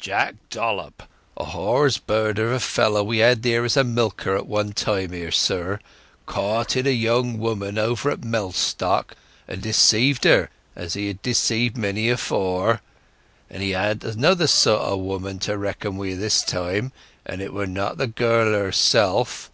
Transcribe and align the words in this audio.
"Jack 0.00 0.34
Dollop, 0.50 1.04
a 1.36 1.44
'hore's 1.44 1.96
bird 1.98 2.40
of 2.40 2.50
a 2.50 2.58
fellow 2.58 3.04
we 3.04 3.18
had 3.18 3.44
here 3.44 3.64
as 3.64 3.76
milker 3.76 4.34
at 4.36 4.48
one 4.48 4.72
time, 4.72 5.14
sir, 5.30 5.78
courted 6.26 6.88
a 6.88 6.92
young 6.92 7.38
woman 7.38 7.78
over 7.78 8.10
at 8.10 8.24
Mellstock, 8.24 9.14
and 9.46 9.62
deceived 9.62 10.24
her 10.24 10.50
as 10.74 10.94
he 10.94 11.06
had 11.06 11.22
deceived 11.22 11.76
many 11.76 12.10
afore. 12.10 12.80
But 13.48 13.60
he 13.60 13.70
had 13.70 14.02
another 14.02 14.48
sort 14.48 14.82
o' 14.82 14.96
woman 14.96 15.38
to 15.38 15.56
reckon 15.56 15.98
wi' 15.98 16.14
this 16.16 16.42
time, 16.42 16.90
and 17.24 17.40
it 17.40 17.52
was 17.52 17.68
not 17.68 17.96
the 17.96 18.08
girl 18.08 18.52
herself. 18.58 19.52